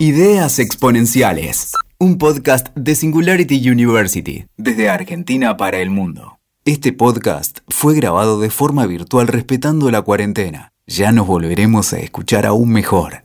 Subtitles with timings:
[0.00, 6.40] Ideas Exponenciales, un podcast de Singularity University, desde Argentina para el mundo.
[6.64, 10.72] Este podcast fue grabado de forma virtual respetando la cuarentena.
[10.88, 13.22] Ya nos volveremos a escuchar aún mejor.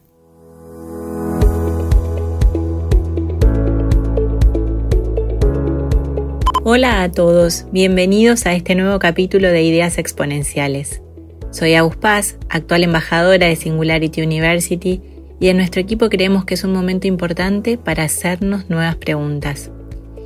[6.64, 11.02] Hola a todos, bienvenidos a este nuevo capítulo de Ideas Exponenciales.
[11.50, 15.02] Soy Agus Paz, actual embajadora de Singularity University,
[15.40, 19.72] y en nuestro equipo creemos que es un momento importante para hacernos nuevas preguntas.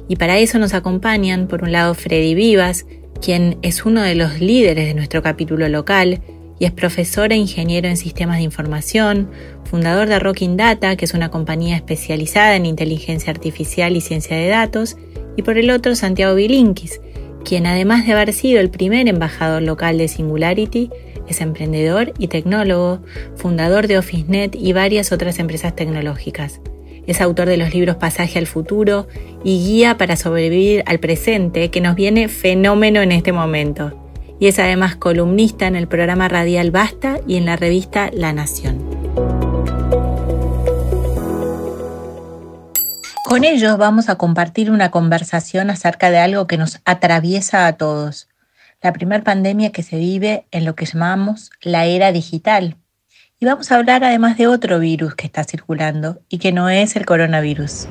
[0.07, 2.85] Y para eso nos acompañan, por un lado, Freddy Vivas,
[3.21, 6.21] quien es uno de los líderes de nuestro capítulo local
[6.59, 9.29] y es profesor e ingeniero en sistemas de información,
[9.63, 14.47] fundador de Rocking Data, que es una compañía especializada en inteligencia artificial y ciencia de
[14.47, 14.97] datos,
[15.35, 17.02] y por el otro Santiago Bilinkis,
[17.43, 20.89] quien además de haber sido el primer embajador local de Singularity,
[21.27, 23.01] es emprendedor y tecnólogo,
[23.35, 26.61] fundador de OfficeNet y varias otras empresas tecnológicas.
[27.05, 29.07] Es autor de los libros Pasaje al futuro
[29.43, 33.99] y Guía para sobrevivir al presente, que nos viene fenómeno en este momento.
[34.39, 39.03] Y es además columnista en el programa radial Basta y en la revista La Nación.
[43.25, 48.27] Con ellos vamos a compartir una conversación acerca de algo que nos atraviesa a todos,
[48.84, 52.76] la primera pandemia que se vive en lo que llamamos la era digital.
[53.39, 56.98] Y vamos a hablar además de otro virus que está circulando y que no es
[56.98, 57.88] el coronavirus.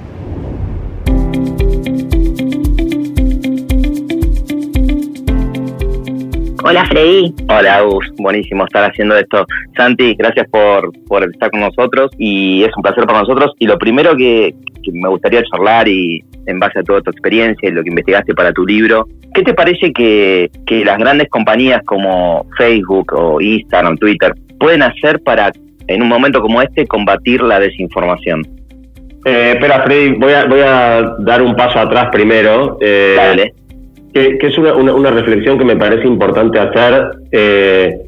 [6.62, 7.34] Hola Freddy.
[7.48, 9.46] Hola Agus, buenísimo estar haciendo esto.
[9.74, 13.52] Santi, gracias por, por estar con nosotros y es un placer para nosotros.
[13.58, 14.54] Y lo primero que,
[14.92, 18.52] me gustaría charlar y en base a toda tu experiencia y lo que investigaste para
[18.52, 24.32] tu libro, ¿qué te parece que, que las grandes compañías como Facebook o Instagram, Twitter,
[24.58, 25.52] pueden hacer para,
[25.86, 28.46] en un momento como este, combatir la desinformación?
[29.24, 32.78] Eh, espera, Freddy, voy a, voy a dar un paso atrás primero.
[32.80, 33.54] Eh, Dale
[34.12, 37.98] que, es una, una, reflexión que me parece importante hacer, eh,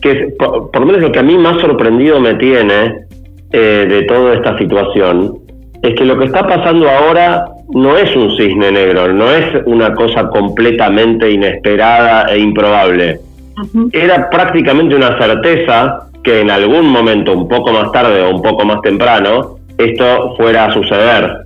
[0.00, 3.06] que es, por, lo menos lo que a mí más sorprendido me tiene
[3.52, 5.38] eh, de toda esta situación,
[5.82, 9.94] es que lo que está pasando ahora no es un cisne negro, no es una
[9.94, 13.20] cosa completamente inesperada e improbable.
[13.92, 18.64] Era prácticamente una certeza que en algún momento, un poco más tarde o un poco
[18.64, 21.44] más temprano, esto fuera a suceder.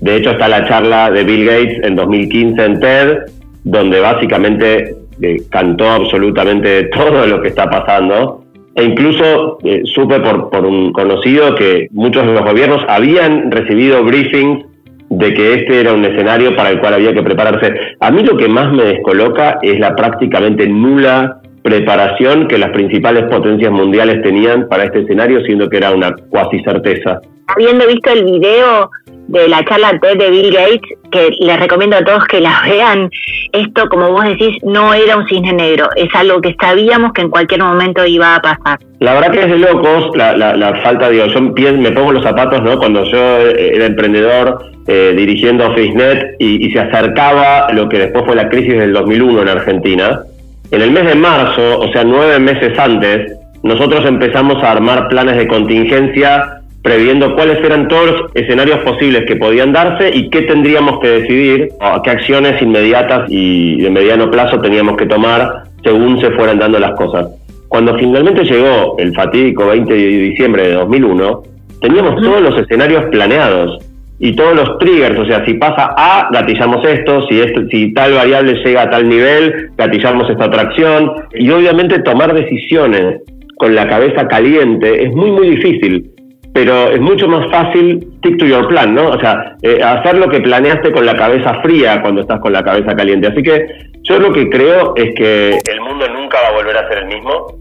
[0.00, 3.18] De hecho, está la charla de Bill Gates en 2015 en TED,
[3.64, 8.44] donde básicamente eh, cantó absolutamente todo lo que está pasando.
[8.74, 14.02] E incluso eh, supe por, por un conocido que muchos de los gobiernos habían recibido
[14.04, 14.64] briefings
[15.10, 17.74] de que este era un escenario para el cual había que prepararse.
[17.98, 23.24] A mí lo que más me descoloca es la prácticamente nula preparación que las principales
[23.30, 27.20] potencias mundiales tenían para este escenario, siendo que era una cuasi certeza.
[27.48, 28.90] Habiendo visto el video
[29.30, 33.10] de la charla TED de Bill Gates, que les recomiendo a todos que la vean.
[33.52, 37.30] Esto, como vos decís, no era un cisne negro, es algo que sabíamos que en
[37.30, 38.78] cualquier momento iba a pasar.
[38.98, 42.62] La verdad que es de locos la, la, falta, digo, yo me pongo los zapatos,
[42.62, 42.78] ¿no?
[42.78, 48.34] Cuando yo era emprendedor eh, dirigiendo OfficeNet y, y se acercaba lo que después fue
[48.34, 50.20] la crisis del 2001 en Argentina.
[50.70, 53.32] En el mes de marzo, o sea, nueve meses antes,
[53.64, 59.36] nosotros empezamos a armar planes de contingencia previendo cuáles eran todos los escenarios posibles que
[59.36, 61.68] podían darse y qué tendríamos que decidir,
[62.04, 66.92] qué acciones inmediatas y de mediano plazo teníamos que tomar según se fueran dando las
[66.92, 67.28] cosas.
[67.68, 71.42] Cuando finalmente llegó el fatídico 20 de diciembre de 2001,
[71.80, 73.89] teníamos todos los escenarios planeados
[74.20, 78.12] y todos los triggers, o sea, si pasa A, gatillamos esto, si, esto, si tal
[78.12, 83.22] variable llega a tal nivel, gatillamos esta otra acción, y obviamente tomar decisiones
[83.56, 86.10] con la cabeza caliente es muy, muy difícil
[86.52, 89.10] pero es mucho más fácil stick to your plan, ¿no?
[89.10, 92.62] O sea, eh, hacer lo que planeaste con la cabeza fría cuando estás con la
[92.62, 93.28] cabeza caliente.
[93.28, 93.66] Así que
[94.02, 97.06] yo lo que creo es que el mundo nunca va a volver a ser el
[97.06, 97.59] mismo.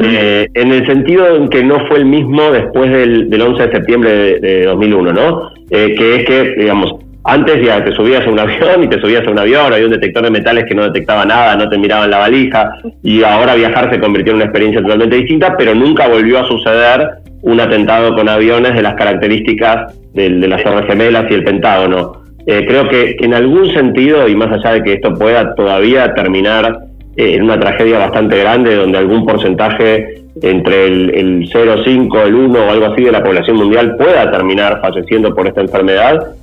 [0.00, 3.72] Eh, en el sentido en que no fue el mismo después del, del 11 de
[3.72, 5.50] septiembre de, 2001, ¿no?
[5.70, 9.26] Eh, que es que, digamos, antes ya te subías a un avión y te subías
[9.26, 12.10] a un avión, había un detector de metales que no detectaba nada, no te miraban
[12.10, 12.70] la valija,
[13.02, 17.08] y ahora viajar se convirtió en una experiencia totalmente distinta, pero nunca volvió a suceder
[17.42, 22.24] un atentado con aviones de las características de, las Torres Gemelas y el Pentágono.
[22.46, 26.87] Eh, creo que en algún sentido, y más allá de que esto pueda todavía terminar
[27.18, 32.70] en una tragedia bastante grande, donde algún porcentaje entre el, el 0,5, el 1 o
[32.70, 36.34] algo así de la población mundial pueda terminar falleciendo por esta enfermedad,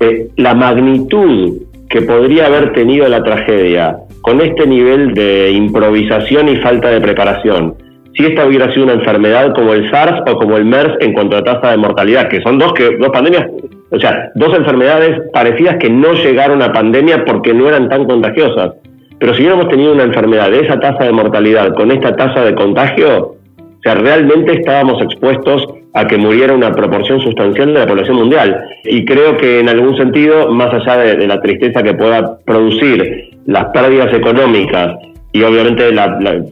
[0.00, 1.58] eh, la magnitud
[1.88, 7.74] que podría haber tenido la tragedia con este nivel de improvisación y falta de preparación,
[8.16, 11.36] si esta hubiera sido una enfermedad como el SARS o como el MERS en cuanto
[11.36, 13.46] a tasa de mortalidad, que son dos, que, dos pandemias,
[13.90, 18.74] o sea, dos enfermedades parecidas que no llegaron a pandemia porque no eran tan contagiosas.
[19.18, 22.54] Pero si hubiéramos tenido una enfermedad de esa tasa de mortalidad con esta tasa de
[22.54, 28.16] contagio, o sea, realmente estábamos expuestos a que muriera una proporción sustancial de la población
[28.16, 28.64] mundial.
[28.84, 33.66] Y creo que en algún sentido, más allá de, la tristeza que pueda producir las
[33.66, 34.96] pérdidas económicas
[35.32, 35.84] y obviamente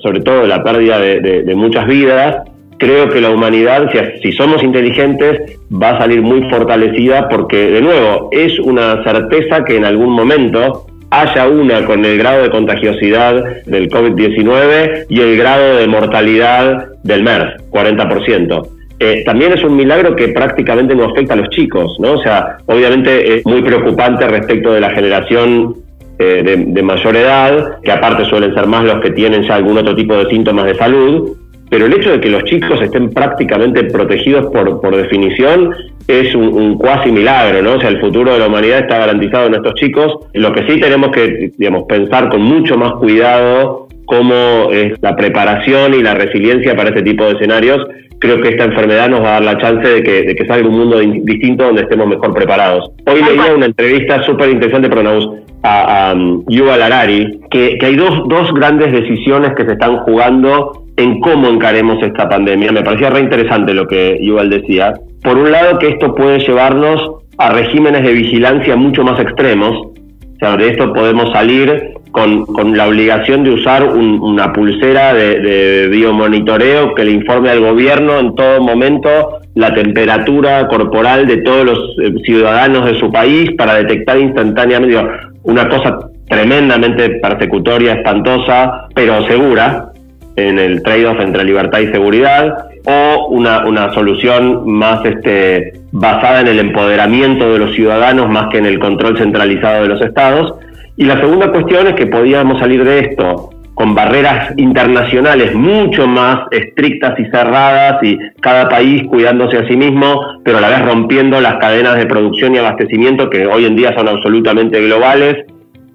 [0.01, 2.37] sobre todo la pérdida de, muchas vidas,
[2.79, 7.81] creo que la humanidad, si, si, somos inteligentes, va a salir muy fortalecida porque, de
[7.81, 13.65] nuevo, es una certeza que en algún momento haya una con el grado de contagiosidad
[13.67, 18.69] del COVID-19 y el grado de mortalidad del MERS, 40%.
[18.99, 22.13] Eh, también es un milagro que prácticamente no afecta a los chicos, ¿no?
[22.13, 25.75] O sea, obviamente es muy preocupante respecto de la generación
[26.19, 29.95] eh, de, mayor edad, que aparte suelen ser más los que tienen ya algún otro
[29.95, 31.37] tipo de síntomas de salud,
[31.73, 35.75] pero el hecho de que los chicos estén prácticamente protegidos por, por definición
[36.07, 37.77] es un, cuasi milagro, ¿no?
[37.77, 40.19] O sea, el futuro de la humanidad está garantizado en estos chicos.
[40.35, 45.95] Lo que sí tenemos que, digamos, pensar con mucho más cuidado cómo es la preparación
[45.95, 47.79] y la resiliencia para este tipo de escenarios.
[48.23, 50.69] Creo que esta enfermedad nos va a dar la chance de que, de que salga
[50.69, 52.93] un mundo distinto donde estemos mejor preparados.
[53.05, 55.29] Hoy leía una entrevista súper interesante, Pronaus,
[55.65, 59.97] a, a um, Yuval Harari, que, que hay dos, dos grandes decisiones que se están
[60.05, 62.71] jugando en cómo encaremos esta pandemia.
[62.71, 64.93] Me parecía re interesante lo que Yuval decía.
[65.25, 69.77] Por un lado, que esto puede llevarnos a regímenes de vigilancia mucho más extremos.
[69.77, 75.89] O sea, de esto podemos salir con, con la obligación de usar una pulsera de,
[75.91, 81.79] biomonitoreo que le informe al gobierno en todo momento la temperatura corporal de todos los
[82.03, 84.97] eh, ciudadanos de su país para detectar instantáneamente
[85.43, 85.99] una cosa
[86.29, 89.93] tremendamente persecutoria, espantosa, pero segura
[90.37, 96.49] en el trade-off entre libertad y seguridad o una, una solución más este, basada en
[96.49, 100.55] el empoderamiento de los ciudadanos más que en el control centralizado de los estados.
[100.97, 106.41] Y la segunda cuestión es que podíamos salir de esto con barreras internacionales mucho más
[106.51, 111.41] estrictas y cerradas y cada país cuidándose a sí mismo, pero a la vez rompiendo
[111.41, 115.47] las cadenas de producción y abastecimiento que hoy en día son absolutamente globales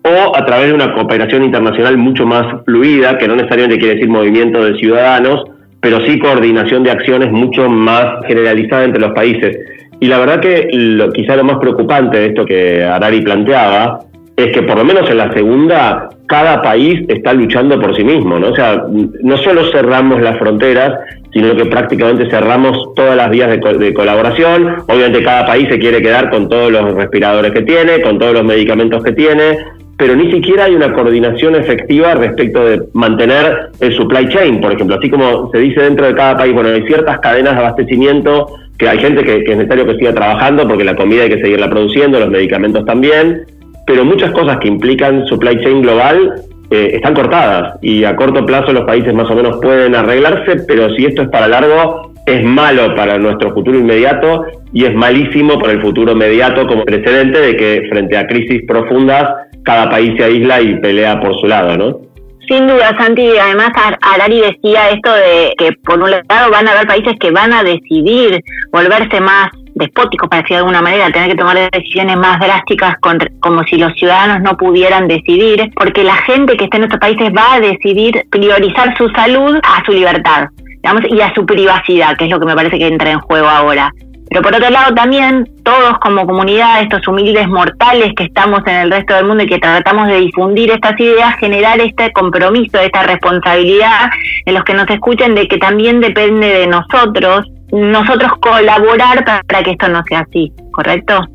[0.04, 4.10] o a través de una cooperación internacional mucho más fluida, que no necesariamente quiere decir
[4.10, 5.44] movimiento de ciudadanos,
[5.80, 9.58] pero sí coordinación de acciones mucho más generalizada entre los países.
[10.00, 14.00] Y la verdad que lo, quizá lo más preocupante de esto que Arari planteaba
[14.38, 18.38] es que por lo menos en la segunda cada país está luchando por sí mismo,
[18.38, 18.50] ¿no?
[18.50, 20.94] O sea, no solo cerramos las fronteras,
[21.34, 24.84] sino que prácticamente cerramos todas las vías de, de, colaboración.
[24.88, 28.44] Obviamente cada país se quiere quedar con todos los respiradores que tiene, con todos los
[28.44, 29.58] medicamentos que tiene,
[29.98, 34.98] pero ni siquiera hay una coordinación efectiva respecto de mantener el supply chain, por ejemplo,
[34.98, 38.48] así como se dice dentro de cada país, bueno, hay ciertas cadenas de abastecimiento
[38.78, 41.68] que hay gente que, es necesario que siga trabajando porque la comida hay que seguirla
[41.68, 43.46] produciendo, los medicamentos también,
[43.88, 46.36] pero muchas cosas que implican supply chain global
[46.70, 50.94] eh, están cortadas y a corto plazo los países más o menos pueden arreglarse, pero
[50.94, 55.72] si esto es para largo, es malo para nuestro futuro inmediato y es malísimo para
[55.72, 59.24] el futuro inmediato como precedente de que frente a crisis profundas
[59.64, 62.02] cada país se aísla y pelea por su lado, ¿no?
[62.50, 66.88] Sin duda, Santi, además Arari decía esto de que por un lado van a haber
[66.88, 68.42] países que van a decidir
[68.72, 72.96] volverse más despóticos, para decir de alguna manera, tener que tomar decisiones más drásticas
[73.40, 77.32] como si los ciudadanos no pudieran decidir, porque la gente que está en estos países
[77.36, 80.48] va a decidir priorizar su salud a su libertad
[80.84, 83.48] digamos, y a su privacidad, que es lo que me parece que entra en juego
[83.48, 83.92] ahora.
[84.30, 88.92] Pero por otro lado también todos como comunidad, estos humildes mortales que estamos en el
[88.92, 94.10] resto del mundo y que tratamos de difundir estas ideas, generar este compromiso, esta responsabilidad
[94.46, 99.72] en los que nos escuchen de que también depende de nosotros, nosotros colaborar para que
[99.72, 101.28] esto no sea así, ¿correcto?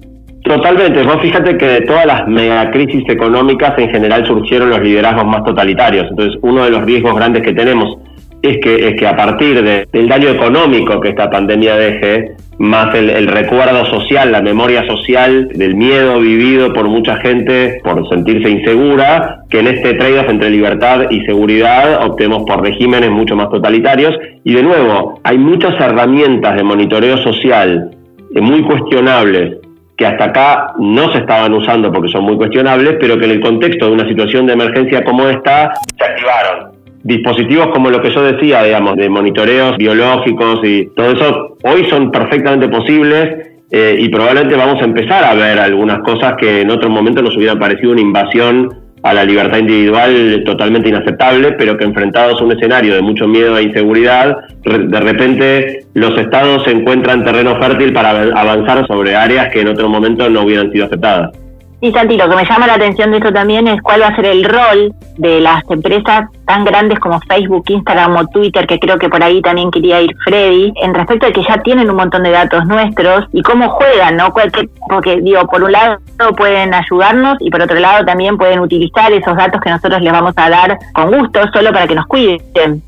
[0.45, 5.45] Totalmente, vos fíjate que de todas las megacrisis económicas en general surgieron los liderazgos más
[5.45, 7.97] totalitarios, entonces uno de los riesgos grandes que tenemos
[8.43, 13.29] es que, es que a partir del daño económico que esta pandemia deje, más el,
[13.29, 19.61] recuerdo social, la memoria social del miedo vivido por mucha gente por sentirse insegura, que
[19.61, 24.19] en este trade-off entre libertad y seguridad optemos por regímenes mucho más totalitarios.
[24.45, 27.91] Y de nuevo, hay muchas herramientas de monitoreo social
[28.35, 29.59] eh, muy cuestionables
[29.97, 33.41] que hasta acá no se estaban usando porque son muy cuestionables, pero que en el
[33.41, 36.72] contexto de una situación de emergencia como esta se activaron
[37.05, 42.11] dispositivos como lo que yo decía, digamos, de monitoreos biológicos y todo eso, hoy son
[42.11, 46.91] perfectamente posibles eh, y probablemente vamos a empezar a ver algunas cosas que en otro
[46.91, 52.41] momento nos hubieran parecido una invasión a la libertad individual totalmente inaceptable, pero que enfrentados
[52.41, 57.93] a un escenario de mucho miedo e inseguridad, de repente los estados encuentran terreno fértil
[57.93, 61.31] para avanzar sobre áreas que en otro momento no hubieran sido aceptadas.
[61.83, 64.15] Sí, Santi, lo que me llama la atención de esto también es cuál va a
[64.15, 68.99] ser el rol de las empresas tan grandes como Facebook, Instagram o Twitter, que creo
[68.99, 72.23] que por ahí también quería ir Freddy, en respecto de que ya tienen un montón
[72.23, 74.33] de datos nuestros y cómo juegan, ¿no?
[74.89, 75.99] Porque, digo, por un lado
[76.37, 80.35] pueden ayudarnos y por otro lado también pueden utilizar esos datos que nosotros les vamos
[80.37, 82.41] a dar con gusto solo para que nos cuiden.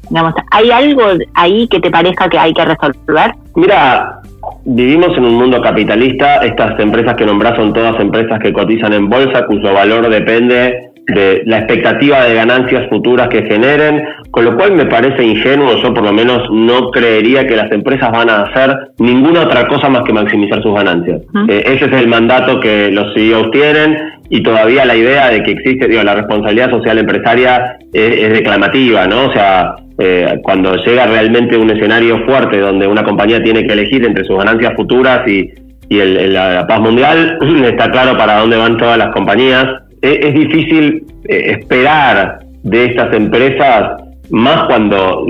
[0.08, 1.02] Digamos, ¿hay algo
[1.34, 3.34] ahí que te parezca que hay que resolver?
[3.54, 4.20] Mira,
[4.66, 9.10] Vivimos en un mundo capitalista, estas empresas que nombras son todas empresas que cotizan en
[9.10, 14.72] bolsa, cuyo valor depende de la expectativa de ganancias futuras que generen, con lo cual
[14.72, 18.74] me parece ingenuo, yo por lo menos no creería que las empresas van a hacer
[18.98, 21.20] ninguna otra cosa más que maximizar sus ganancias.
[21.48, 23.96] Eh, ese es el mandato que los CEOs tienen
[24.30, 29.06] y todavía la idea de que existe, digo, la responsabilidad social empresaria es, es reclamativa,
[29.06, 29.26] ¿no?
[29.26, 34.04] O sea, eh, cuando llega realmente un escenario fuerte donde una compañía tiene que elegir
[34.04, 35.50] entre sus ganancias futuras y,
[35.88, 39.66] la paz mundial, está claro para dónde van todas las compañías.
[40.04, 45.24] Es, difícil eh, esperar de estas empresas, más cuando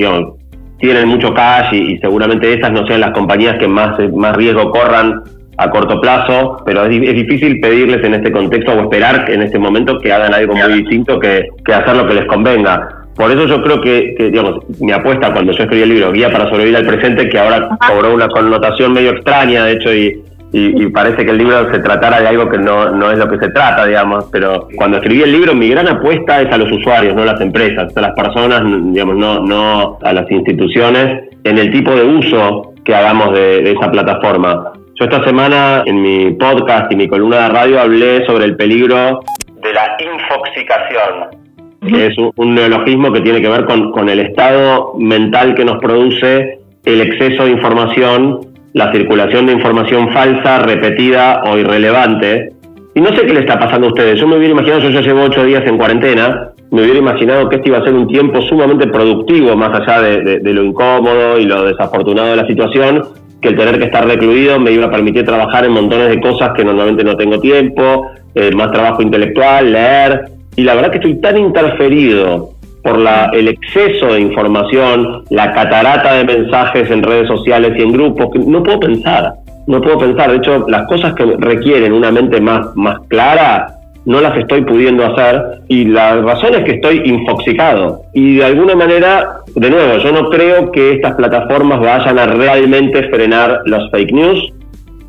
[0.79, 5.23] tienen mucho cash y, seguramente esas no sean las compañías que más, más riesgo corran
[5.59, 9.99] a corto plazo, pero es, difícil pedirles en este contexto o esperar en este momento
[10.01, 13.05] que hagan algo muy distinto que, que hacer lo que les convenga.
[13.15, 16.49] Por eso yo creo que, digamos, mi apuesta cuando yo escribí el libro, Guía para
[16.49, 20.21] sobrevivir al presente, que ahora cobró una connotación medio extraña, de hecho, y,
[20.57, 23.39] y, parece que el libro se tratara de algo que no, no es lo que
[23.39, 27.15] se trata, digamos, pero cuando escribí el libro, mi gran apuesta es a los usuarios,
[27.15, 31.73] no a las empresas, a las personas, digamos, no, no a las instituciones, en el
[31.73, 34.73] tipo de uso que hagamos de, de esa plataforma.
[34.95, 39.21] Yo esta semana en mi podcast y mi columna de radio hablé sobre el peligro
[39.61, 41.45] de la infoxicación
[41.87, 46.61] que es un, neologismo que tiene que ver con, el estado mental que nos produce
[46.85, 52.53] el exceso de información, la circulación de información falsa, repetida o irrelevante.
[52.95, 54.21] Y no sé qué le está pasando a ustedes.
[54.21, 57.57] Yo me hubiera imaginado, yo ya llevo ocho días en cuarentena, me hubiera imaginado que
[57.57, 61.65] este iba a ser un tiempo sumamente productivo, más allá de, lo incómodo y lo
[61.65, 63.03] desafortunado de la situación,
[63.41, 66.51] que el tener que estar recluido me iba a permitir trabajar en montones de cosas
[66.57, 70.25] que normalmente no tengo tiempo, eh, más trabajo intelectual, leer,
[70.57, 72.54] y la verdad que estoy tan interferido
[72.85, 77.93] por la, el exceso de información, la catarata de mensajes en redes sociales y en
[77.93, 79.33] grupos, no puedo pensar,
[79.67, 80.31] no puedo pensar.
[80.31, 83.75] De hecho, las cosas que requieren una mente más, más clara,
[84.05, 88.03] no las estoy pudiendo hacer y la razón es que estoy infoxicado.
[88.13, 93.09] Y de alguna manera, de nuevo, yo no creo que estas plataformas vayan a realmente
[93.09, 94.53] frenar los fake news,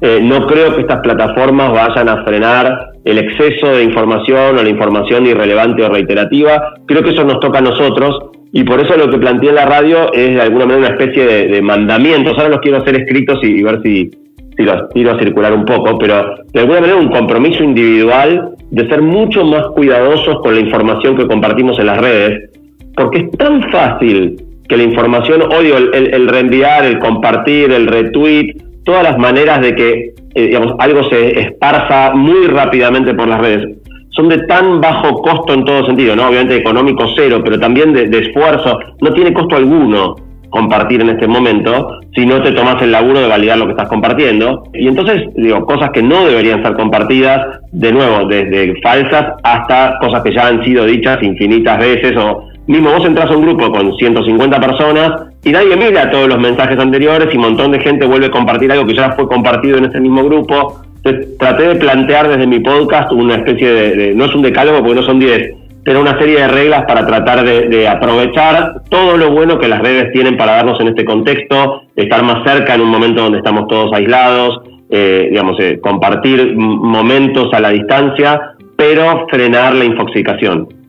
[0.07, 4.69] eh, no creo que estas plataformas vayan a frenar el exceso de información o la
[4.69, 6.75] información irrelevante o reiterativa.
[6.85, 8.19] Creo que eso nos toca a nosotros
[8.53, 11.47] y por eso lo que planteé en la radio es de alguna manera una especie
[11.47, 12.37] de, mandamientos.
[12.37, 14.11] Ahora los quiero hacer escritos y, ver si,
[14.57, 19.01] los tiro a circular un poco, pero de alguna manera un compromiso individual de ser
[19.01, 22.51] mucho más cuidadosos con la información que compartimos en las redes,
[22.95, 24.35] porque es tan fácil
[24.69, 30.15] que la información, odio el reenviar, el compartir, el retweet, todas las maneras de que
[30.35, 33.77] eh, digamos, algo se esparza muy rápidamente por las redes.
[34.09, 36.27] Son de tan bajo costo en todo sentido, ¿no?
[36.27, 38.77] Obviamente económico cero, pero también de, esfuerzo.
[39.01, 40.15] No tiene costo alguno
[40.49, 43.87] compartir en este momento si no te tomas el laburo de validar lo que estás
[43.87, 44.63] compartiendo.
[44.73, 50.21] Y entonces, digo, cosas que no deberían ser compartidas, de nuevo, desde falsas hasta cosas
[50.21, 53.95] que ya han sido dichas infinitas veces o mismo vos entras a un grupo con
[53.95, 55.11] 150 personas
[55.43, 58.71] y nadie mira todos los mensajes anteriores y un montón de gente vuelve a compartir
[58.71, 60.81] algo que ya fue compartido en ese mismo grupo.
[61.03, 64.95] Entonces, traté de plantear desde mi podcast una especie de, no es un decálogo porque
[64.95, 65.53] no son 10,
[65.83, 70.11] pero una serie de reglas para tratar de, aprovechar todo lo bueno que las redes
[70.11, 73.93] tienen para darnos en este contexto, estar más cerca en un momento donde estamos todos
[73.93, 80.84] aislados, eh, digamos, eh, compartir momentos a la distancia, pero frenar la infoxicación.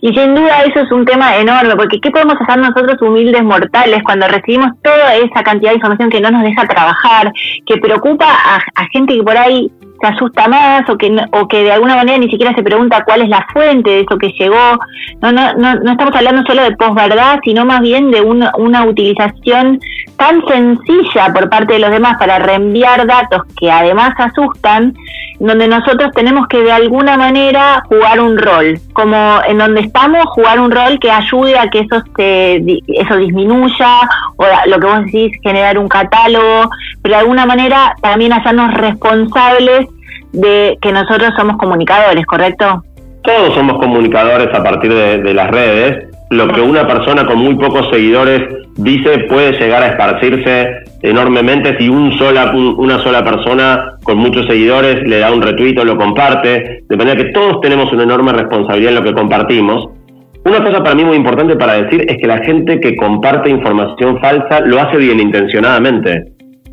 [0.00, 4.02] Y sin duda eso es un tema enorme, porque ¿qué podemos hacer nosotros humildes mortales
[4.04, 7.32] cuando recibimos toda esa cantidad de información que no nos deja trabajar,
[7.66, 11.72] que preocupa a, gente que por ahí se asusta más o que, o que de
[11.72, 14.78] alguna manera ni siquiera se pregunta cuál es la fuente de eso que llegó?
[15.22, 18.84] No, no, no, no estamos hablando solo de posverdad, sino más bien de una, una
[18.84, 19.80] utilización
[20.16, 24.94] tan sencilla por parte de los demás para reenviar datos que además asustan
[25.40, 30.60] donde nosotros tenemos que de alguna manera jugar un rol, como en donde estamos, jugar
[30.60, 34.00] un rol que ayude a que eso, se, eso disminuya,
[34.36, 36.70] o lo que vos decís, generar un catálogo,
[37.02, 39.88] pero de alguna manera también hacernos responsables
[40.32, 42.82] de que nosotros somos comunicadores, ¿correcto?
[43.24, 46.13] todos somos comunicadores a partir de, las redes.
[46.34, 48.40] Lo que una persona con muy pocos seguidores
[48.76, 55.06] dice puede llegar a esparcirse enormemente si un sola, una sola persona con muchos seguidores
[55.06, 56.82] le da un retweet o lo comparte.
[56.88, 59.90] De manera que todos tenemos una enorme responsabilidad en lo que compartimos.
[60.44, 64.18] Una cosa para mí muy importante para decir es que la gente que comparte información
[64.20, 66.32] falsa lo hace bien intencionadamente.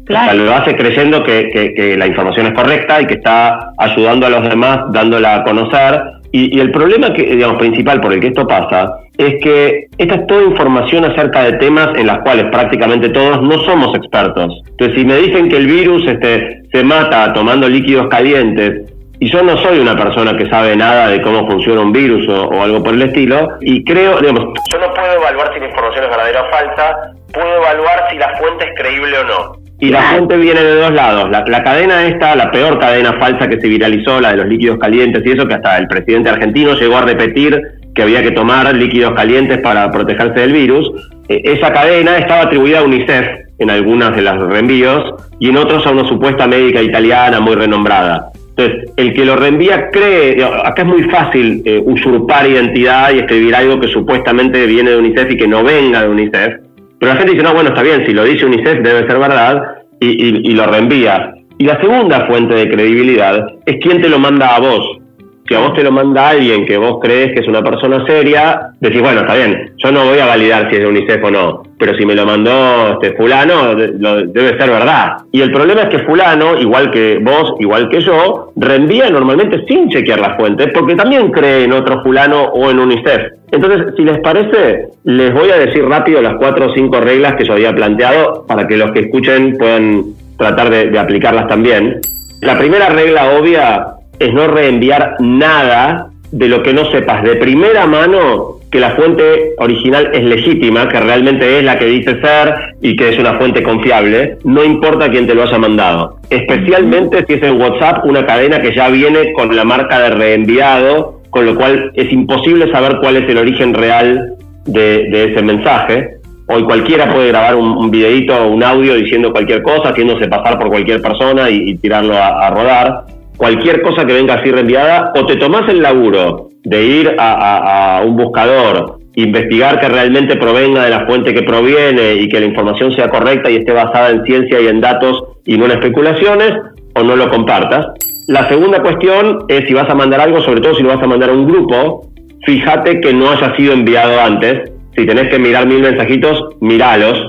[0.10, 4.80] lo hace creyendo que, la información es correcta y que está ayudando a los demás,
[4.92, 6.02] dándola a conocer.
[6.34, 10.28] Y, el problema que, digamos, principal por el que esto pasa es que esta es
[10.28, 14.62] toda información acerca de temas en las cuales prácticamente todos no somos expertos.
[14.70, 19.44] Entonces, si me dicen que el virus este, se mata tomando líquidos calientes y yo
[19.44, 22.96] no soy una persona que sabe nada de cómo funciona un virus o, algo por
[22.96, 26.50] el estilo, y creo, digamos, yo no puedo evaluar si la información es verdadera o
[26.50, 29.61] falsa, puedo evaluar si la fuente es creíble o no.
[29.82, 31.32] Y la fuente viene de dos lados.
[31.32, 34.78] La, la, cadena esta, la peor cadena falsa que se viralizó, la de los líquidos
[34.78, 37.60] calientes y eso, que hasta el presidente argentino llegó a repetir
[37.96, 40.88] que había que tomar líquidos calientes para protegerse del virus.
[41.28, 43.26] Eh, esa cadena estaba atribuida a UNICEF
[43.58, 48.32] en algunas de los reenvíos y en otros a una supuesta médica italiana muy renombrada.
[48.56, 53.56] Entonces, el que lo reenvía cree, acá es muy fácil eh, usurpar identidad y escribir
[53.56, 56.54] algo que supuestamente viene de UNICEF y que no venga de UNICEF,
[57.02, 59.64] pero la gente dice, no, bueno, está bien, si lo dice UNICEF debe ser verdad
[60.00, 61.34] y, y lo reenvía.
[61.58, 65.01] Y la segunda fuente de credibilidad es quién te lo manda a vos
[65.48, 68.70] si a vos te lo manda alguien que vos crees que es una persona seria,
[68.80, 71.64] decís, bueno, está bien, yo no voy a validar si es de UNICEF o no,
[71.78, 75.18] pero si me lo mandó este fulano, debe ser verdad.
[75.32, 79.90] Y el problema es que fulano, igual que vos, igual que yo, reenvía normalmente sin
[79.90, 83.34] chequear las fuentes, porque también cree en otro fulano o en UNICEF.
[83.52, 87.44] Entonces, si les parece, les voy a decir rápido las cuatro o cinco reglas que
[87.44, 90.04] yo había planteado para que los que escuchen puedan
[90.38, 92.00] tratar de aplicarlas también.
[92.42, 97.86] La primera regla obvia es no reenviar nada de lo que no sepas de primera
[97.86, 102.96] mano que la fuente original es legítima, que realmente es la que dice ser y
[102.96, 106.20] que es una fuente confiable, no importa quién te lo haya mandado.
[106.30, 111.20] Especialmente si es en WhatsApp una cadena que ya viene con la marca de reenviado,
[111.30, 116.16] con lo cual es imposible saber cuál es el origen real de, ese mensaje.
[116.48, 120.70] Hoy cualquiera puede grabar un, videito o un audio diciendo cualquier cosa, haciéndose pasar por
[120.70, 123.04] cualquier persona y, tirarlo a rodar
[123.42, 128.16] cualquier cosa que venga así reenviada, o te tomás el laburo de ir a, un
[128.16, 133.10] buscador, investigar que realmente provenga de la fuente que proviene y que la información sea
[133.10, 136.54] correcta y esté basada en ciencia y en datos y no en especulaciones,
[136.94, 137.88] o no lo compartas.
[138.28, 141.08] La segunda cuestión es si vas a mandar algo, sobre todo si lo vas a
[141.08, 142.12] mandar a un grupo,
[142.46, 144.72] fíjate que no haya sido enviado antes.
[144.96, 147.26] Si tenés que mirar mil mensajitos, míralos,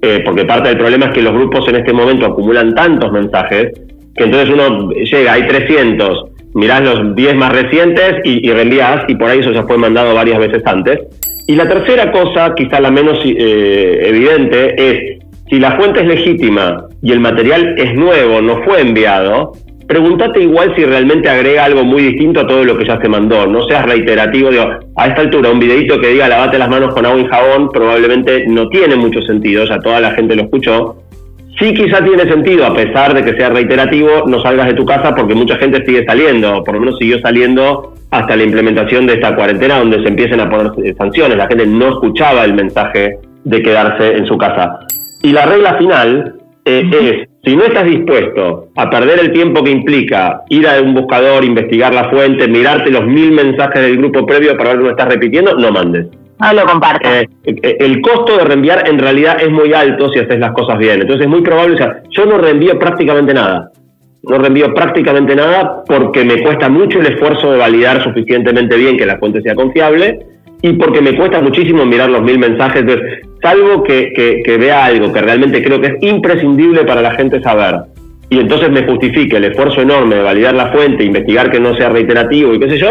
[0.00, 3.72] eh, porque parte del problema es que los grupos en este momento acumulan tantos mensajes
[4.16, 6.24] que entonces uno llega, hay 300,
[6.54, 8.50] mirás los 10 más recientes y, y
[9.08, 11.00] y por ahí eso ya fue mandado varias veces antes.
[11.46, 16.86] Y la tercera cosa, quizá la menos eh, evidente, es si la fuente es legítima
[17.02, 19.52] y el material es nuevo, no fue enviado,
[19.86, 23.46] pregúntate igual si realmente agrega algo muy distinto a todo lo que ya se mandó.
[23.46, 24.50] No seas reiterativo.
[24.50, 27.68] Digo, a esta altura, un videito que diga lavate las manos con agua y jabón
[27.70, 29.64] probablemente no tiene mucho sentido.
[29.64, 30.96] Ya toda la gente lo escuchó.
[31.58, 35.14] Sí, quizá tiene sentido, a pesar de que sea reiterativo, no salgas de tu casa
[35.14, 39.34] porque mucha gente sigue saliendo, por lo menos siguió saliendo hasta la implementación de esta
[39.34, 41.38] cuarentena donde se empiecen a poner sanciones.
[41.38, 44.80] La gente no escuchaba el mensaje de quedarse en su casa.
[45.22, 46.34] Y la regla final
[46.66, 50.94] eh, es, si no estás dispuesto a perder el tiempo que implica ir a un
[50.94, 55.08] buscador, investigar la fuente, mirarte los mil mensajes del grupo previo para ver lo estás
[55.08, 56.06] repitiendo, no mandes.
[56.38, 57.08] No lo comparto.
[57.08, 60.78] Eh, eh, el costo de reenviar en realidad es muy alto si haces las cosas
[60.78, 61.00] bien.
[61.00, 63.70] Entonces es muy probable, o sea, yo no reenvío prácticamente nada.
[64.22, 69.06] No reenvío prácticamente nada porque me cuesta mucho el esfuerzo de validar suficientemente bien que
[69.06, 70.18] la fuente sea confiable
[70.62, 72.84] y porque me cuesta muchísimo mirar los mil mensajes.
[73.40, 77.76] Salvo que, que vea algo que realmente creo que es imprescindible para la gente saber
[78.28, 81.90] y entonces me justifique el esfuerzo enorme de validar la fuente, investigar que no sea
[81.90, 82.90] reiterativo y qué sé yo,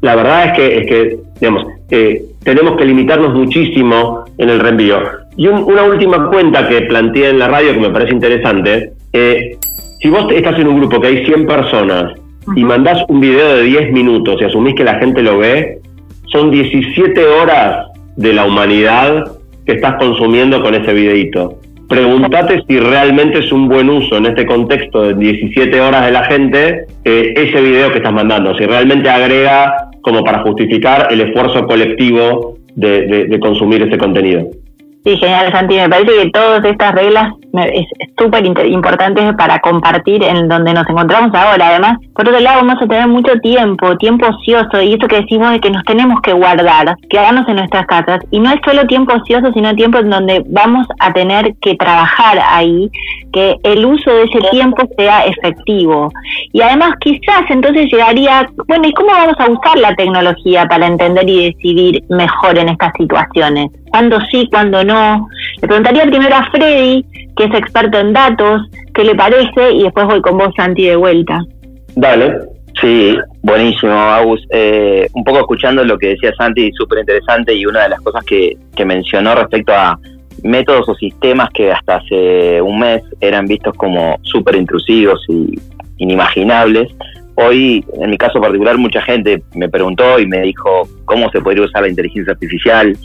[0.00, 4.98] la verdad es que, es que digamos, eh, tenemos que limitarnos muchísimo en el reenvío.
[5.36, 9.56] Y una última cuenta que planteé en la radio que me parece interesante, eh,
[10.00, 12.12] si vos estás en un grupo que hay 100 personas
[12.56, 15.78] y mandás un video de 10 minutos y asumís que la gente lo ve,
[16.26, 19.24] son 17 horas de la humanidad
[19.64, 21.58] que estás consumiendo con ese videito.
[21.88, 26.24] Pregúntate si realmente es un buen uso en este contexto de 17 horas de la
[26.24, 31.66] gente eh, ese video que estás mandando, si realmente agrega como para justificar el esfuerzo
[31.66, 34.48] colectivo de, consumir ese contenido.
[35.04, 35.76] Sí, genial, Santi.
[35.76, 37.86] Me parece que todas estas reglas es
[38.18, 41.68] súper importante para compartir en donde nos encontramos ahora.
[41.68, 45.52] Además, por otro lado, vamos a tener mucho tiempo, tiempo ocioso, y esto que decimos
[45.52, 48.20] de que nos tenemos que guardar, quedarnos en nuestras casas.
[48.30, 52.38] Y no es solo tiempo ocioso, sino tiempo en donde vamos a tener que trabajar
[52.50, 52.90] ahí,
[53.32, 56.10] que el uso de ese tiempo sea efectivo.
[56.52, 61.28] Y además, quizás entonces llegaría, bueno, ¿y cómo vamos a usar la tecnología para entender
[61.28, 63.70] y decidir mejor en estas situaciones?
[63.90, 65.28] ¿Cuándo sí, cuándo no?
[65.60, 67.04] Le preguntaría primero a Freddy,
[67.36, 68.62] que es experto en datos,
[68.94, 71.40] qué le parece, y después voy con vos, Santi, de vuelta.
[71.94, 72.38] Dale.
[72.80, 74.40] Sí, buenísimo, Agus.
[74.50, 78.24] Eh, un poco escuchando lo que decía Santi, súper interesante, y una de las cosas
[78.24, 79.98] que, que mencionó respecto a
[80.42, 85.58] métodos o sistemas que hasta hace un mes eran vistos como súper intrusivos y
[85.98, 86.88] inimaginables.
[87.34, 91.64] Hoy, en mi caso particular, mucha gente me preguntó y me dijo cómo se podría
[91.64, 92.96] usar la inteligencia artificial,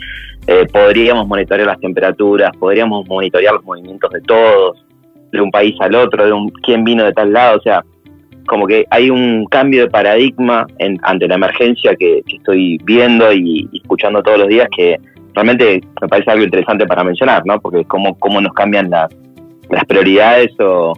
[0.48, 4.86] eh, podríamos monitorear las temperaturas, podríamos monitorear los movimientos de todos,
[5.32, 7.84] de un país al otro, de un, quién vino de tal lado, o sea,
[8.48, 10.66] como que hay un cambio de paradigma
[11.04, 14.98] ante la emergencia que, estoy viendo y, escuchando todos los días que
[15.34, 17.60] realmente me parece algo interesante para mencionar, ¿no?
[17.60, 19.10] Porque cómo, cómo nos cambian las,
[19.70, 20.94] las prioridades o,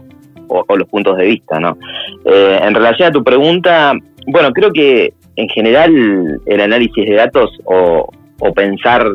[0.76, 1.78] los puntos de vista, ¿no?
[2.26, 3.94] Eh, en relación a tu pregunta,
[4.28, 8.10] bueno, creo que en general el análisis de datos o,
[8.40, 9.06] o pensar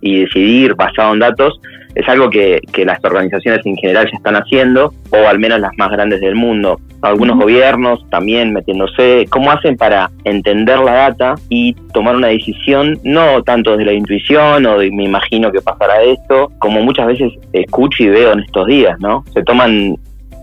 [0.00, 1.60] y decidir basado en datos
[1.94, 5.90] es algo que, las organizaciones en general ya están haciendo, o al menos las más
[5.90, 6.80] grandes del mundo.
[7.02, 13.42] Algunos gobiernos también metiéndose, ¿cómo hacen para entender la data y tomar una decisión, no
[13.42, 18.02] tanto desde la intuición o de me imagino que pasará esto, como muchas veces escucho
[18.02, 19.24] y veo en estos días, ¿no?
[19.32, 19.96] Se toman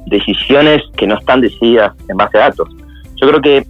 [0.07, 2.69] decisiones que no están decididas en base a datos.
[3.21, 3.63] Yo creo que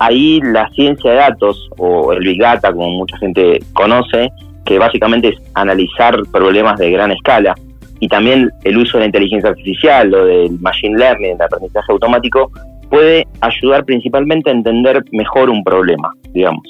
[0.00, 4.30] ahí la ciencia de datos, o el Big Data, como mucha gente conoce,
[4.64, 7.54] que básicamente es analizar problemas de gran escala,
[8.00, 12.50] y también el uso de la inteligencia artificial o del machine learning, el aprendizaje automático,
[12.90, 16.62] puede ayudar principalmente a entender mejor un problema, digamos.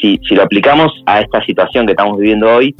[0.00, 2.74] Si, si lo aplicamos a esta situación que estamos viviendo hoy,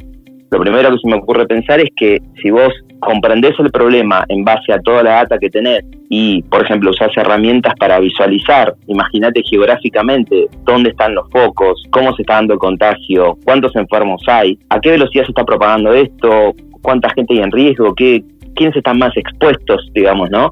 [0.49, 4.45] lo primero que se me ocurre pensar es que si vos comprendés el problema en
[4.45, 9.41] base a toda la data que tenés y, por ejemplo, usás herramientas para visualizar, imagínate
[9.49, 14.79] geográficamente dónde están los focos, cómo se está dando el contagio, cuántos enfermos hay, a
[14.79, 18.23] qué velocidad se está propagando esto, cuánta gente hay en riesgo, qué,
[18.55, 20.49] quiénes están más expuestos, digamos, ¿no?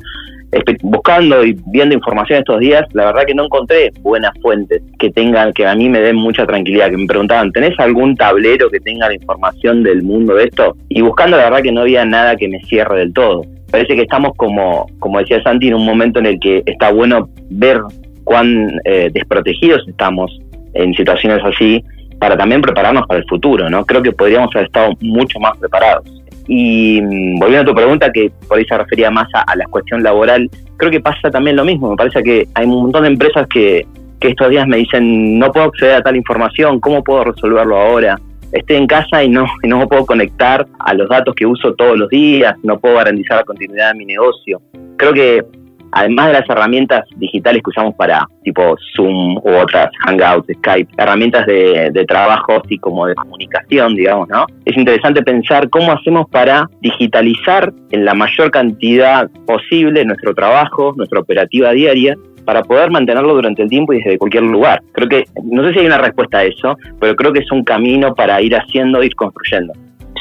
[0.82, 5.54] Buscando y viendo información estos días, la verdad que no encontré buenas fuentes que tengan,
[5.54, 9.08] que a mí me den mucha tranquilidad, que me preguntaban, ¿tenés algún tablero que tenga
[9.08, 10.76] la información del mundo de esto?
[10.90, 13.44] Y buscando, la verdad que no había nada que me cierre del todo.
[13.72, 17.30] Parece que estamos como, como decía Santi, en un momento en el que está bueno
[17.52, 17.80] ver
[18.24, 20.40] cuán eh, desprotegidos estamos
[20.74, 21.84] en situaciones así
[22.20, 23.86] para también prepararnos para el futuro, ¿no?
[23.86, 26.06] Creo que podríamos haber estado mucho más preparados.
[26.52, 30.02] Y mm, volviendo a tu pregunta, que por ahí se refería más a, la cuestión
[30.02, 31.92] laboral, creo que pasa también lo mismo.
[31.92, 33.86] Me parece que hay un montón de empresas que,
[34.20, 38.20] estos días me dicen, no puedo acceder a tal información, ¿cómo puedo resolverlo ahora?
[38.52, 41.98] Estoy en casa y no, y no puedo conectar a los datos que uso todos
[41.98, 44.60] los días, no puedo garantizar la continuidad de mi negocio.
[44.98, 45.46] Creo que
[45.92, 51.46] además de las herramientas digitales que usamos para tipo Zoom u otras Hangouts, Skype, herramientas
[51.46, 54.46] de, de trabajo así como de comunicación, digamos, ¿no?
[54.66, 61.20] Es interesante pensar cómo hacemos para digitalizar en la mayor cantidad posible nuestro trabajo, nuestra
[61.20, 62.16] operativa diaria,
[62.50, 64.82] para poder mantenerlo durante el tiempo y desde cualquier lugar.
[64.94, 67.64] Creo que, no sé si hay una respuesta a eso, pero creo que es un
[67.64, 69.74] camino para ir haciendo, ir construyendo.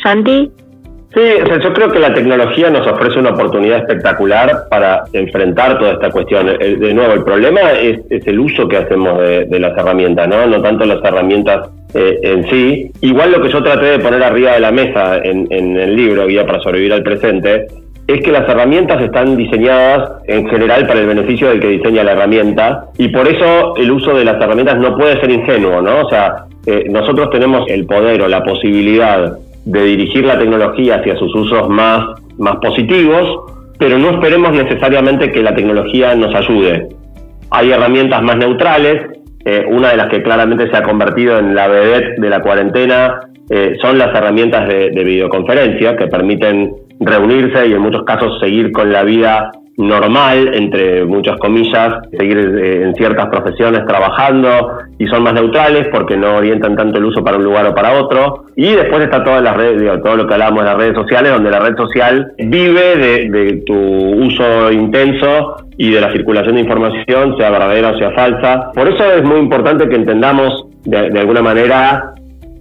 [0.02, 0.50] Santi,
[1.14, 1.20] Sí,
[1.62, 6.46] yo creo que la tecnología nos ofrece una oportunidad espectacular para enfrentar toda esta cuestión.
[6.46, 10.46] De nuevo, el problema es, el uso que hacemos de, las herramientas, ¿no?
[10.46, 12.90] No tanto las herramientas eh, en sí.
[13.00, 16.26] Igual lo que yo traté de poner arriba de la mesa en, en el libro,
[16.26, 17.66] Guía para sobrevivir al presente,
[18.08, 22.12] es que las herramientas están diseñadas en general para el beneficio del que diseña la
[22.12, 26.06] herramienta y por eso el uso de las herramientas no puede ser ingenuo, ¿no?
[26.06, 29.36] O sea, eh, nosotros tenemos el poder o la posibilidad
[29.68, 32.00] de dirigir la tecnología hacia sus usos más,
[32.38, 36.88] más positivos, pero no esperemos necesariamente que la tecnología nos ayude.
[37.50, 39.02] Hay herramientas más neutrales,
[39.44, 43.20] eh, una de las que claramente se ha convertido en la vedette de la cuarentena
[43.50, 48.72] eh, son las herramientas de, de videoconferencia que permiten reunirse y en muchos casos seguir
[48.72, 55.22] con la vida normal, entre muchas comillas, seguir eh, en ciertas profesiones trabajando y son
[55.22, 58.46] más neutrales porque no orientan tanto el uso para un lugar o para otro.
[58.56, 61.50] Y después está todas las redes, todo lo que hablamos de las redes sociales, donde
[61.50, 67.50] la red social vive de, tu uso intenso y de la circulación de información, sea
[67.50, 68.72] verdadera o sea falsa.
[68.74, 72.14] Por eso es muy importante que entendamos de alguna manera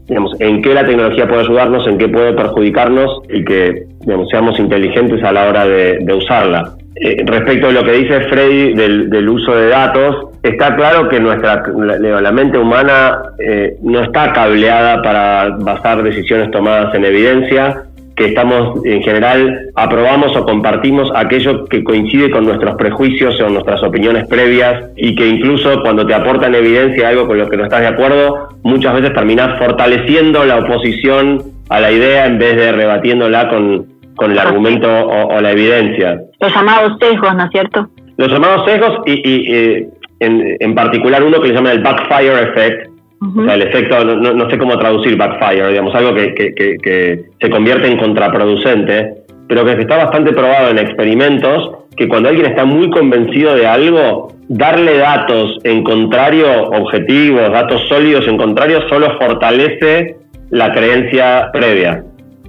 [0.08, 4.58] digamos, en qué la tecnología puede ayudarnos, en qué puede perjudicarnos y que digamos, seamos
[4.60, 6.74] inteligentes a la hora de, usarla.
[7.00, 11.64] Eh, respecto a lo que dice Freddy del, uso de datos, está claro que nuestra
[11.68, 17.84] la, mente humana eh, no está cableada para basar decisiones tomadas en evidencia,
[18.16, 23.84] que estamos en general aprobamos o compartimos aquello que coincide con nuestros prejuicios o nuestras
[23.84, 27.82] opiniones previas y que incluso cuando te aportan evidencia algo con lo que no estás
[27.82, 33.50] de acuerdo, muchas veces terminas fortaleciendo la oposición a la idea en vez de rebatiéndola
[33.50, 36.20] con, con el argumento o, la evidencia.
[36.40, 37.90] Los llamados sesgos, ¿no es cierto?
[38.18, 42.42] Los llamados sesgos y, y eh, en, en particular uno que le llaman el backfire
[42.44, 47.50] effect, o sea, el efecto, no, sé cómo traducir backfire, digamos, algo que, que, se
[47.50, 49.14] convierte en contraproducente,
[49.48, 54.34] pero que está bastante probado en experimentos, que cuando alguien está muy convencido de algo,
[54.50, 60.18] darle datos en contrario, objetivos, datos sólidos en contrario, solo fortalece
[60.52, 62.04] la creencia previa.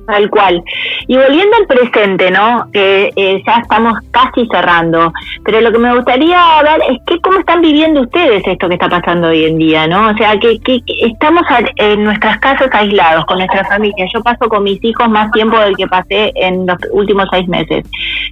[0.09, 0.64] Tal cual.
[1.07, 2.66] Y volviendo al presente, ¿no?
[2.73, 5.12] Eh, ya estamos casi cerrando,
[5.44, 8.88] pero lo que me gustaría hablar es que cómo están viviendo ustedes esto que está
[8.88, 10.09] pasando hoy en día, ¿no?
[10.09, 11.42] O sea, que, que, estamos
[11.77, 14.07] en nuestras casas aislados con nuestra familia.
[14.11, 17.85] Yo paso con mis hijos más tiempo del que pasé en los últimos seis meses.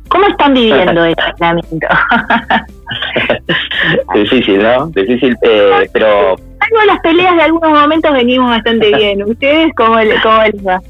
[0.09, 1.89] ¿Cómo están viviendo este aislamiento?
[4.15, 4.87] Difícil, ¿no?
[4.87, 6.37] Difícil, eh, pero...
[6.59, 9.23] Algo las peleas de algunos momentos venimos bastante bien.
[9.23, 10.81] ¿Ustedes cómo, cómo les va?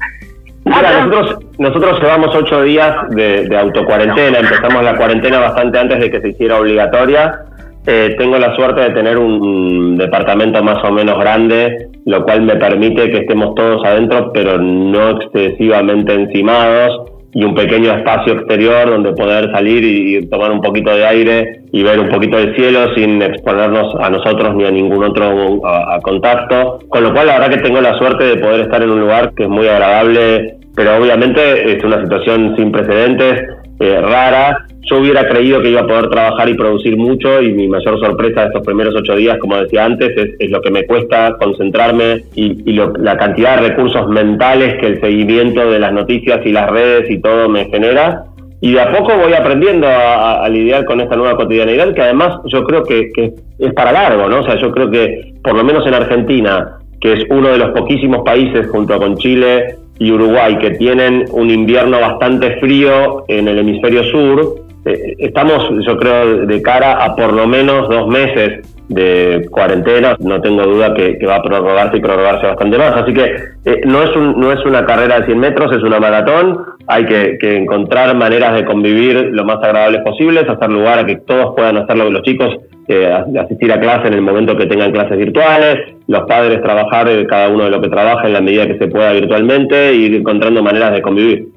[0.67, 6.21] Nosotros, nosotros llevamos ocho días de, de autocuarentena, empezamos la cuarentena bastante antes de que
[6.21, 7.41] se hiciera obligatoria.
[7.89, 12.57] Eh, tengo la suerte de tener un departamento más o menos grande, lo cual me
[12.57, 19.13] permite que estemos todos adentro, pero no excesivamente encimados, y un pequeño espacio exterior donde
[19.13, 23.21] poder salir y, tomar un poquito de aire y ver un poquito del cielo sin
[23.21, 26.79] exponernos a nosotros ni a ningún otro a contacto.
[26.89, 29.33] Con lo cual, la verdad que tengo la suerte de poder estar en un lugar
[29.35, 33.41] que es muy agradable pero obviamente es una situación sin precedentes,
[33.79, 34.65] eh, rara.
[34.89, 38.41] Yo hubiera creído que iba a poder trabajar y producir mucho y mi mayor sorpresa
[38.41, 42.73] de estos primeros ocho días, como decía antes, es, lo que me cuesta concentrarme y,
[42.73, 47.19] la cantidad de recursos mentales que el seguimiento de las noticias y las redes y
[47.19, 48.23] todo me genera.
[48.61, 52.63] Y de a poco voy aprendiendo a, lidiar con esta nueva cotidianidad que además yo
[52.63, 53.11] creo que
[53.59, 54.39] es para largo, ¿no?
[54.39, 57.71] O sea, yo creo que por lo menos en Argentina, que es uno de los
[57.71, 63.59] poquísimos países junto con Chile y Uruguay, que tienen un invierno bastante frío en el
[63.59, 69.45] hemisferio sur, eh, estamos, yo creo, de cara a por lo menos dos meses de
[69.51, 70.15] cuarentena.
[70.19, 72.93] No tengo duda que, va a prorrogarse y prorrogarse bastante más.
[72.95, 75.99] Así que eh, no, es un, no es una carrera de 100 metros, es una
[75.99, 76.63] maratón.
[76.87, 81.17] Hay que, que, encontrar maneras de convivir lo más agradables posibles, hacer lugar a que
[81.17, 82.55] todos puedan hacerlo los chicos
[82.87, 87.49] eh, asistir a clase en el momento que tengan clases virtuales, los padres trabajar cada
[87.49, 90.93] uno de lo que trabaja en la medida que se pueda virtualmente, ir encontrando maneras
[90.93, 91.47] de convivir.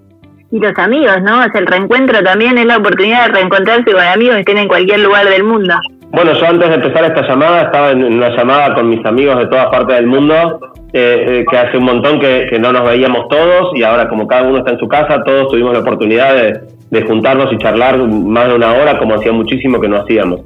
[0.50, 1.44] Y los amigos, ¿no?
[1.44, 5.00] Es el reencuentro también, es la oportunidad de reencontrarse con amigos que estén en cualquier
[5.00, 5.74] lugar del mundo.
[6.10, 9.46] Bueno, yo antes de empezar esta llamada estaba en una llamada con mis amigos de
[9.46, 10.58] todas partes del mundo,
[10.92, 14.42] eh, eh, que hace un montón que, no nos veíamos todos y ahora como cada
[14.42, 18.48] uno está en su casa, todos tuvimos la oportunidad de, de juntarnos y charlar más
[18.48, 20.40] de una hora como hacía muchísimo que no hacíamos.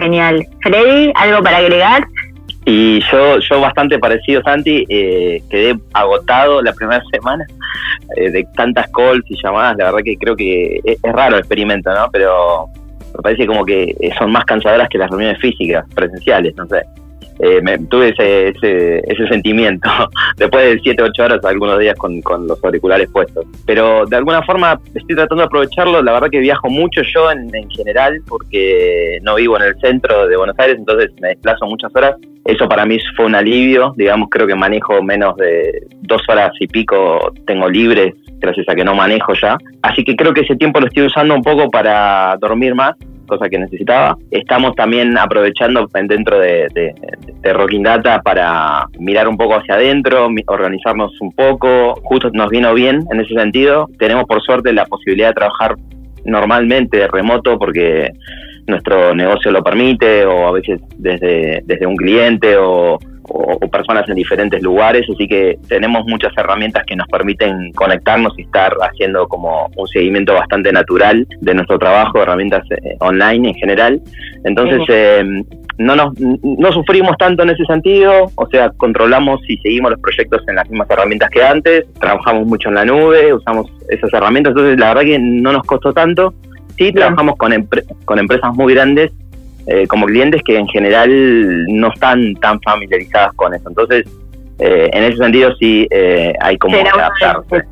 [0.00, 0.46] Genial.
[0.62, 2.06] Freddy, ¿algo para agregar?
[2.64, 7.44] Y yo, yo bastante parecido, Santi, eh, quedé agotado la primera semana
[8.16, 9.76] eh, de tantas calls y llamadas.
[9.78, 12.10] La verdad que creo que es, raro el experimento, ¿no?
[12.10, 12.68] Pero
[13.14, 16.82] me parece como que son más cansadoras que las reuniones físicas, presenciales, no sé.
[17.42, 19.88] Eh, me, tuve ese, ese, ese, sentimiento
[20.36, 23.46] después de 7, 8 horas algunos días con, los auriculares puestos.
[23.64, 26.02] Pero de alguna forma estoy tratando de aprovecharlo.
[26.02, 30.28] La verdad que viajo mucho yo en, en general porque no vivo en el centro
[30.28, 32.16] de Buenos Aires, entonces me desplazo muchas horas.
[32.44, 33.94] Eso para mí fue un alivio.
[33.96, 38.84] Digamos, creo que manejo menos de dos horas y pico, tengo libres gracias a que
[38.84, 39.56] no manejo ya.
[39.82, 42.96] Así que creo que ese tiempo lo estoy usando un poco para dormir más
[43.30, 44.18] cosa que necesitaba.
[44.30, 51.18] Estamos también aprovechando dentro de, de, Rocking Data para mirar un poco hacia adentro, organizarnos
[51.20, 51.94] un poco.
[52.02, 53.88] Justo nos vino bien en ese sentido.
[53.98, 55.76] Tenemos por suerte la posibilidad de trabajar
[56.24, 58.10] normalmente remoto porque
[58.66, 62.98] nuestro negocio lo permite o a veces desde, desde un cliente o,
[63.30, 68.42] o, personas en diferentes lugares, así que tenemos muchas herramientas que nos permiten conectarnos y
[68.42, 74.00] estar haciendo como un seguimiento bastante natural de nuestro trabajo, herramientas eh, online en general.
[74.44, 75.24] Entonces, eh,
[75.78, 80.42] no, nos, no sufrimos tanto en ese sentido, o sea, controlamos y seguimos los proyectos
[80.48, 84.78] en las mismas herramientas que antes, trabajamos mucho en la nube, usamos esas herramientas, entonces
[84.78, 86.34] la verdad que no nos costó tanto.
[86.76, 87.52] Sí, trabajamos con,
[88.06, 89.12] con empresas muy grandes
[89.70, 93.68] eh, como clientes que en general no están tan familiarizadas con eso.
[93.68, 94.04] Entonces,
[94.58, 95.88] en ese sentido sí
[96.40, 97.64] hay como que adaptarse.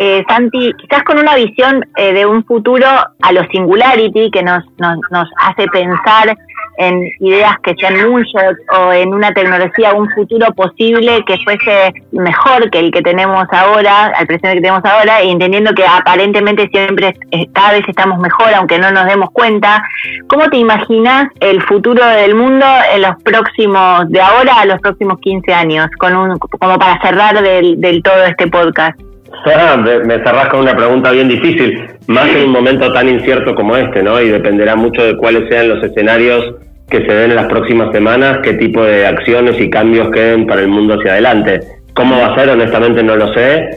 [0.00, 4.64] Eh, Santi, quizás con una visión eh, de un futuro a lo singularity que nos,
[4.78, 6.36] nos, nos hace pensar
[6.78, 12.70] en ideas que sean moonshots o en una tecnología, un futuro posible que fuese mejor
[12.70, 17.14] que el que tenemos ahora, al presente que tenemos ahora, y entendiendo que aparentemente siempre
[17.52, 19.82] cada vez estamos mejor, aunque no nos demos cuenta.
[20.28, 25.18] ¿Cómo te imaginas el futuro del mundo en los próximos, de ahora a los próximos
[25.20, 28.98] 15 años, con un, como para cerrar del, del todo este podcast?
[30.04, 34.02] me cerrás con una pregunta bien difícil, más en un momento tan incierto como este,
[34.02, 34.20] ¿no?
[34.20, 36.54] Y dependerá mucho de cuáles sean los escenarios
[36.88, 40.60] que se den en las próximas semanas, qué tipo de acciones y cambios queden para
[40.60, 41.60] el mundo hacia adelante.
[41.94, 42.50] ¿Cómo va a ser?
[42.50, 43.70] Honestamente no lo sé.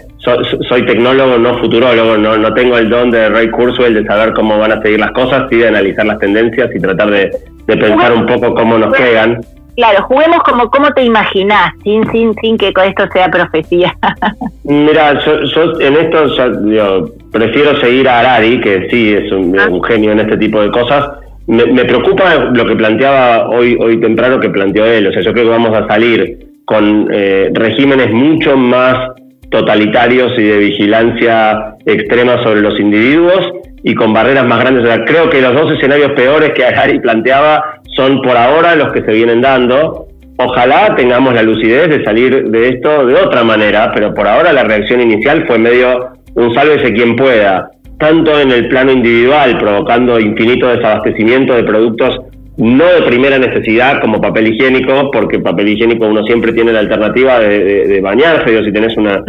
[0.67, 4.57] soy tecnólogo, no futurólogo, no, no tengo el don de Ray Kurzweil de saber cómo
[4.57, 7.31] van a seguir las cosas, sí de analizar las tendencias y tratar de,
[7.67, 9.39] de pensar un poco cómo nos quedan.
[9.77, 13.93] Claro, juguemos como cómo te imaginás, sin, sin, sin que con esto sea profecía.
[14.63, 19.69] Mira, yo, en esto prefiero seguir a Arari, que sí es un, ah.
[19.87, 21.07] genio en este tipo de cosas.
[21.45, 25.07] Me, preocupa lo que planteaba hoy, hoy temprano que planteó él.
[25.07, 29.11] O sea, yo creo que vamos a salir con eh, regímenes mucho más
[29.51, 33.51] totalitarios y de vigilancia extrema sobre los individuos
[33.83, 34.83] y con barreras más grandes.
[34.83, 38.93] O sea, creo que los dos escenarios peores que Arari planteaba son por ahora los
[38.93, 40.07] que se vienen dando.
[40.37, 44.63] Ojalá tengamos la lucidez de salir de esto de otra manera, pero por ahora la
[44.63, 50.67] reacción inicial fue medio un sálvese quien pueda, tanto en el plano individual, provocando infinito
[50.67, 52.21] desabastecimiento de productos
[52.57, 57.39] no de primera necesidad como papel higiénico, porque papel higiénico uno siempre tiene la alternativa
[57.39, 59.23] de, bañarse, o si tenés una,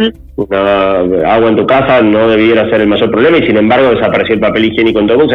[1.27, 4.41] agua en tu casa no debiera ser el mayor problema, y sin embargo desapareció el
[4.41, 5.25] papel higiénico en todo.
[5.25, 5.29] O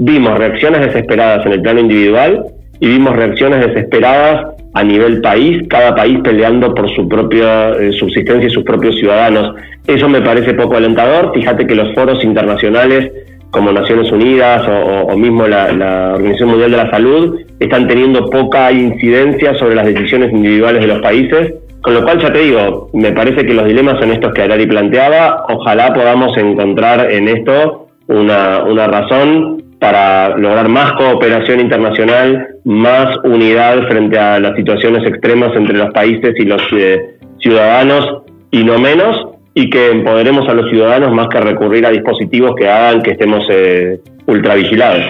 [0.00, 2.46] vimos reacciones desesperadas en el plano individual
[2.80, 8.48] y vimos reacciones desesperadas a nivel país, cada país peleando por su propia eh, subsistencia
[8.48, 9.54] y sus propios ciudadanos.
[9.86, 11.32] Eso me parece poco alentador.
[11.34, 13.10] Fíjate que los foros internacionales
[13.50, 18.70] como Naciones Unidas o, mismo la, la, Organización Mundial de la Salud están teniendo poca
[18.70, 21.54] incidencia sobre las decisiones individuales de los países.
[21.82, 24.66] Con lo cual, ya te digo, me parece que los dilemas son estos que Arari
[24.66, 25.46] planteaba.
[25.48, 33.88] Ojalá podamos encontrar en esto una, una razón para lograr más cooperación internacional, más unidad
[33.88, 39.16] frente a las situaciones extremas entre los países y los eh, ciudadanos y no menos,
[39.54, 43.44] y que empoderemos a los ciudadanos más que recurrir a dispositivos que hagan que estemos
[43.50, 45.04] eh, ultravigilados.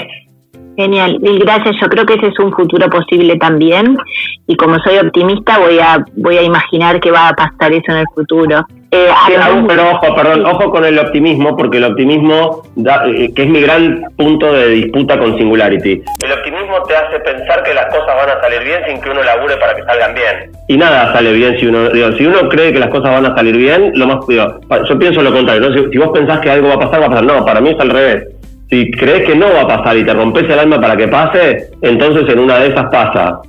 [0.77, 1.77] Genial, mil gracias.
[1.81, 3.97] Yo creo que ese es un futuro posible también
[4.47, 7.99] y como soy optimista voy a voy a imaginar que va a pasar eso en
[7.99, 8.65] el futuro.
[8.93, 9.09] Eh,
[9.69, 12.63] pero ojo, perdón, ojo con el optimismo, porque el optimismo,
[13.07, 16.03] eh, que es mi gran punto de disputa con Singularity.
[16.25, 19.23] El optimismo te hace pensar que las cosas van a salir bien sin que uno
[19.23, 20.51] labure para que salgan bien.
[20.67, 23.35] Y nada sale bien si uno, digo, si uno cree que las cosas van a
[23.37, 26.69] salir bien, lo más, digo, yo pienso lo contrario, si, si vos pensás que algo
[26.69, 27.25] va a pasar, va a pasar.
[27.25, 28.25] No, para mí es al revés
[28.71, 31.71] si crees que no va a pasar y te rompes el alma para que pase,
[31.83, 33.41] entonces en una de esas pasa.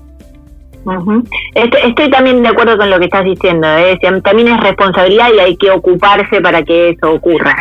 [1.56, 3.67] Estoy, también de acuerdo con lo que estás diciendo.
[3.78, 3.98] ¿eh?
[4.24, 7.56] También es responsabilidad y hay que ocuparse para que eso ocurra.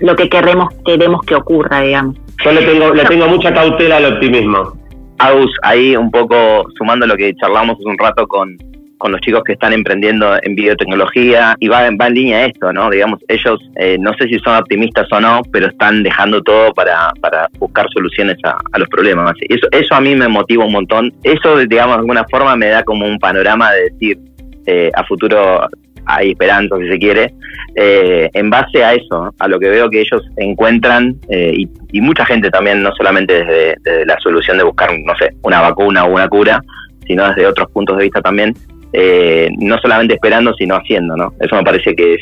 [0.00, 2.16] Lo que queremos, queremos que ocurra, digamos.
[2.44, 4.72] Yo le tengo, le tengo mucha cautela al optimismo.
[5.18, 8.56] Aus, ahí un poco sumando lo que charlamos hace un rato con,
[8.98, 12.90] con los chicos que están emprendiendo en biotecnología y va, va en línea esto, ¿no?
[12.90, 17.12] Digamos, ellos eh, no sé si son optimistas o no, pero están dejando todo para,
[17.20, 19.34] para buscar soluciones a, los problemas.
[19.48, 21.12] Eso, eso a mí me motiva un montón.
[21.22, 24.18] Eso, digamos, de alguna forma me da como un panorama de decir,
[24.66, 25.68] eh, a futuro
[26.08, 27.34] hay esperanza, si se quiere,
[27.74, 32.24] eh, en base a eso, a lo que veo que ellos encuentran, y, y, mucha
[32.24, 36.12] gente también, no solamente desde, desde la solución de buscar, no sé, una vacuna o
[36.12, 36.62] una cura,
[37.06, 38.54] sino desde otros puntos de vista también,
[38.92, 41.32] eh, no solamente esperando, sino haciendo, ¿no?
[41.40, 42.20] Eso me parece que es...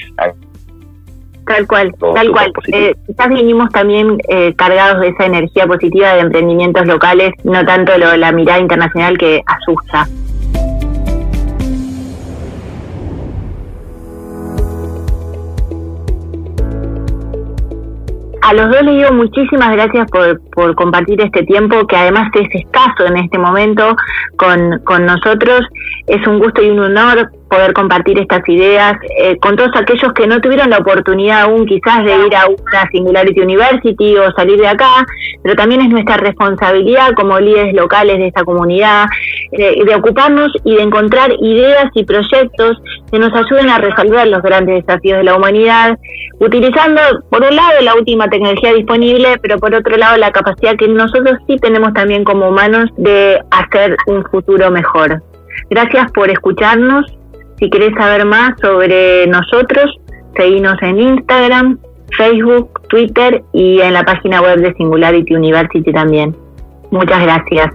[1.47, 2.53] Tal cual, tal cual.
[2.73, 7.99] Eh, quizás vinimos también eh, cargados de esa energía positiva de emprendimientos locales, no tanto
[7.99, 10.09] lo, la mirada internacional que asusta.
[18.45, 22.49] A los dos les digo muchísimas gracias por, por, compartir este tiempo, que además es
[22.55, 23.97] escaso en este momento
[24.37, 25.61] con, con nosotros.
[26.07, 30.27] Es un gusto y un honor poder compartir estas ideas eh, con todos aquellos que
[30.27, 34.67] no tuvieron la oportunidad aún quizás de ir a una Singularity University o salir de
[34.67, 35.07] acá,
[35.43, 39.07] pero también es nuestra responsabilidad como líderes locales de esta comunidad
[39.53, 44.43] eh, de ocuparnos y de encontrar ideas y proyectos que nos ayuden a resolver los
[44.43, 45.99] grandes desafíos de la humanidad,
[46.41, 47.01] utilizando
[47.31, 51.39] por un lado la última tecnología disponible, pero por otro lado la capacidad que nosotros
[51.47, 55.23] sí tenemos también como humanos de hacer un futuro mejor.
[55.71, 57.07] Gracias por escucharnos
[57.59, 59.91] Si querés saber más sobre nosotros,
[60.37, 61.79] seguinos en Instagram,
[62.17, 66.37] Facebook, Twitter y en la página web de Singularity University también.
[66.91, 67.71] Muchas gracias.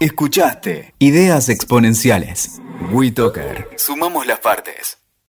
[0.00, 2.62] Escuchaste Ideas Exponenciales.
[2.92, 3.68] WeToker.
[3.76, 5.07] Sumamos las partes.